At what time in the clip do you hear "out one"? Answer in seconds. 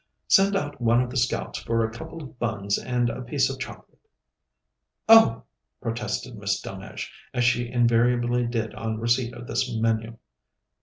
0.55-0.99